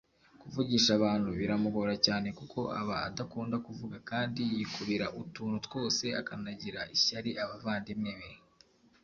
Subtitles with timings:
[0.41, 8.11] kuvugisha abantu biramugora cyane kuko aba adakunda kuvuga kandi yikubira utuntu twose akanagirira ishyari abavandimwe
[8.19, 8.31] be